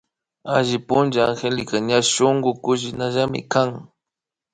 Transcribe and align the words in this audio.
Alli 0.55 0.79
puncha 0.87 1.21
Angélica 1.29 1.77
ña 1.87 1.99
shunkullinamikan 2.11 3.69